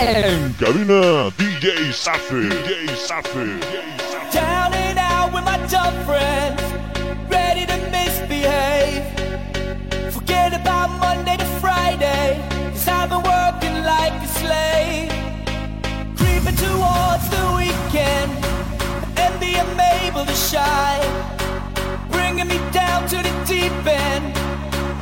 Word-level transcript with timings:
En 0.00 0.54
cabina, 0.54 1.28
DJ 1.36 1.92
Safi. 1.92 2.48
DJ 2.48 2.86
Safi. 2.94 3.58
Down 4.32 4.72
and 4.72 4.96
out 4.96 5.32
with 5.32 5.44
my 5.44 5.58
dumb 5.66 5.92
friends, 6.04 6.62
ready 7.28 7.66
to 7.66 7.76
misbehave. 7.90 9.02
Forget 10.12 10.54
about 10.54 10.88
Monday 11.00 11.36
to 11.36 11.44
Friday, 11.60 12.40
cause 12.70 12.86
I've 12.86 13.10
been 13.10 13.24
working 13.24 13.82
like 13.82 14.14
a 14.22 14.28
slave. 14.38 15.10
Creeping 16.16 16.54
towards 16.54 17.26
the 17.34 17.44
weekend, 17.58 18.30
and 19.18 19.34
the 19.42 19.52
unable 19.66 20.24
to 20.24 20.36
shine. 20.36 21.10
Bringing 22.08 22.46
me 22.46 22.58
down 22.70 23.08
to 23.08 23.16
the 23.16 23.34
deep 23.44 23.74
end. 23.84 24.32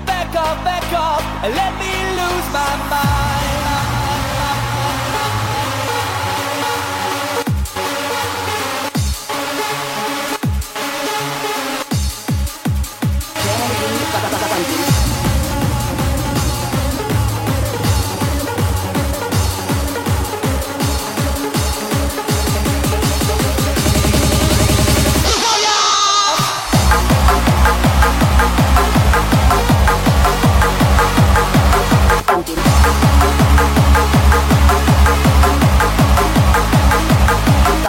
Back 0.06 0.34
off, 0.34 0.64
back 0.64 0.90
off, 0.94 1.22
and 1.44 1.54
let 1.54 1.72
me 1.82 1.92
lose 2.16 2.48
my 2.50 2.72
mind. 2.88 3.65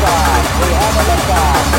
liftoff. 0.00 0.66
We 0.66 0.72
have 0.72 0.96
a 0.96 1.02
liftoff. 1.10 1.69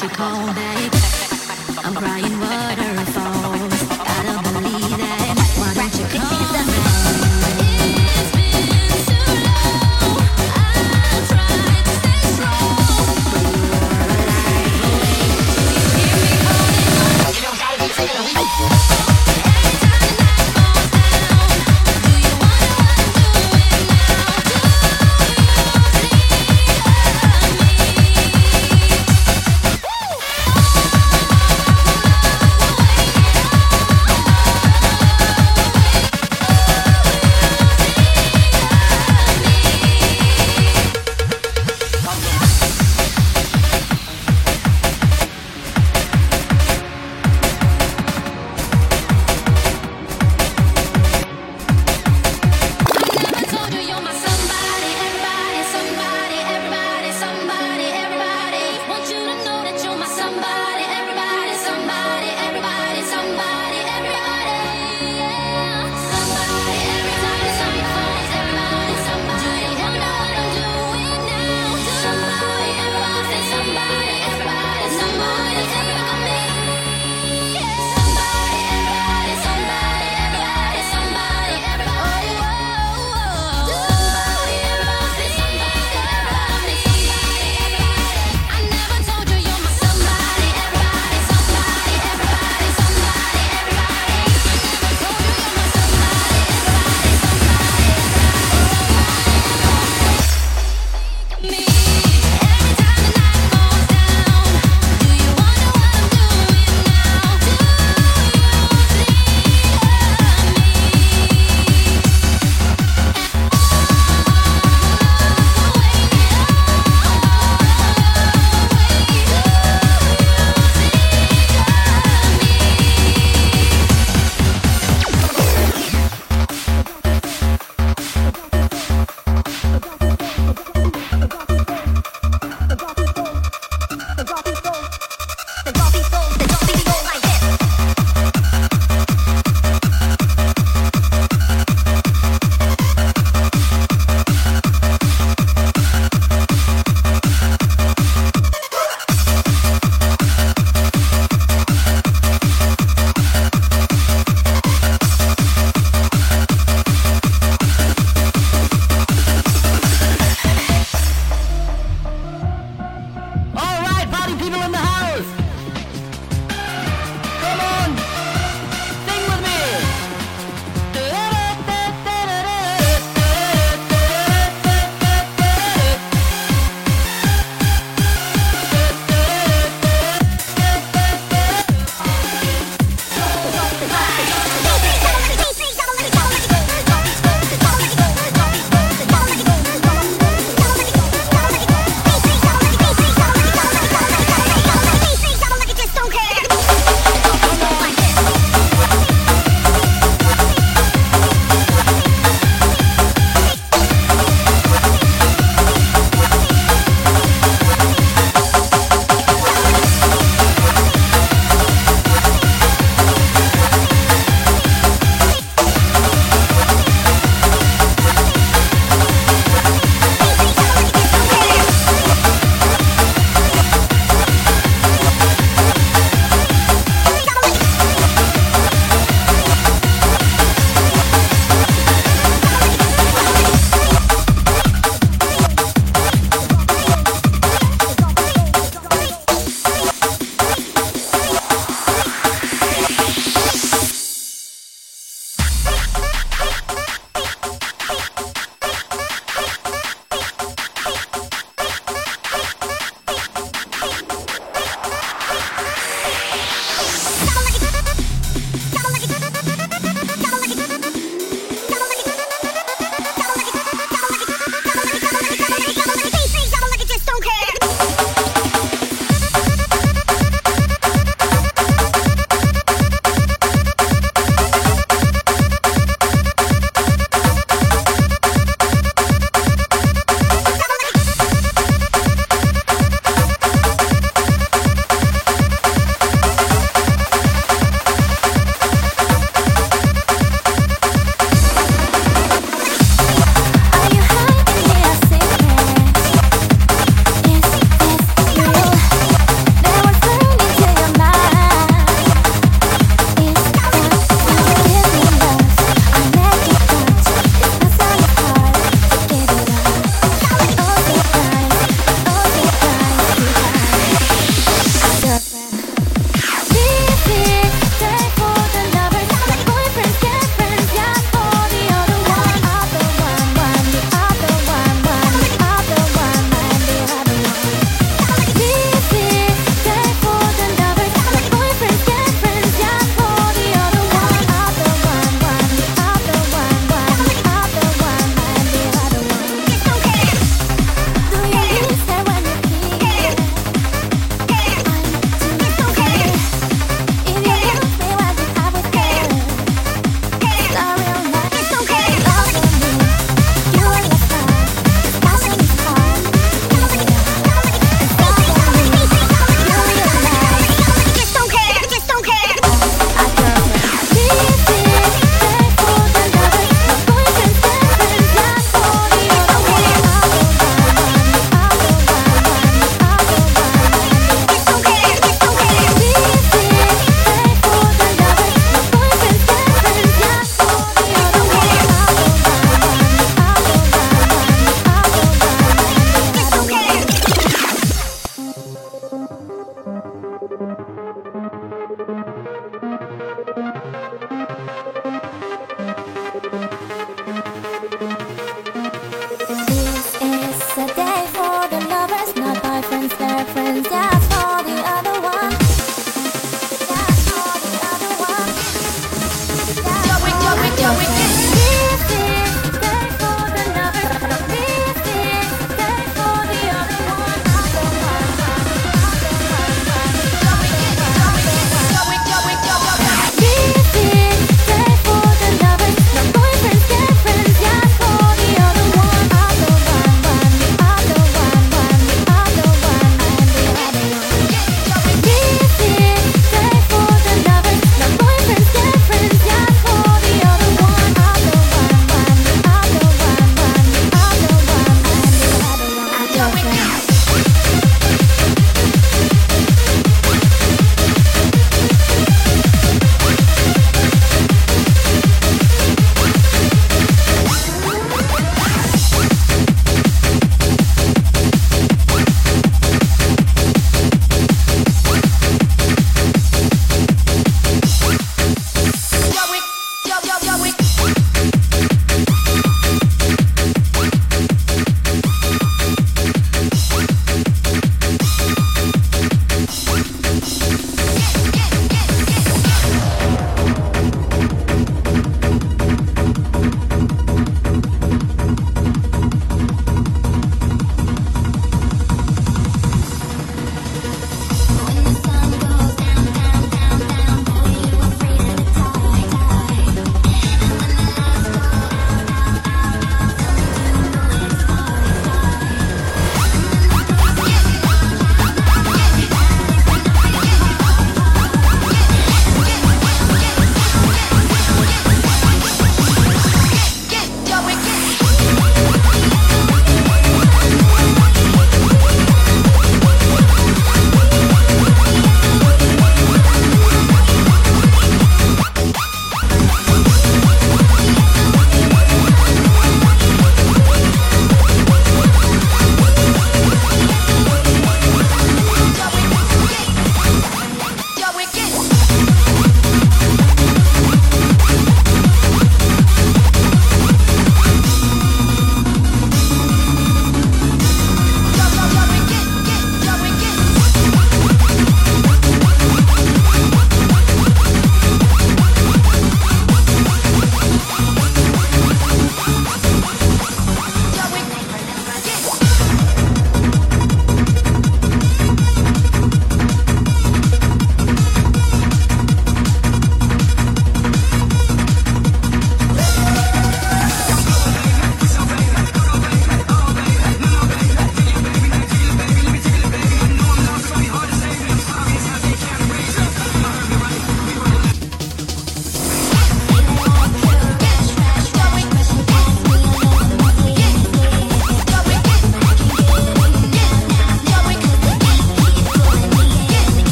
she 0.00 0.08
called 0.08 0.54
back. 0.54 0.92
I'm 1.84 1.94
crying 1.94 2.40
water. 2.40 3.19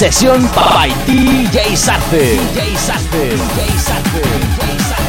Sesión 0.00 0.48
by 0.54 0.88
DJ 1.04 1.76
Sarce. 1.76 2.38
DJ 2.54 2.74
Sarce. 2.74 3.36
DJ 3.36 3.78
Sarce. 3.78 4.22
DJ 4.22 4.80
Sarce. 4.80 4.99